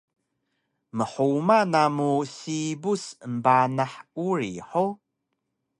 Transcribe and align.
Mhuma 0.97 1.57
namu 1.71 2.09
sibus 2.35 3.03
embanah 3.27 3.93
uri 4.29 4.53
hug? 4.69 4.95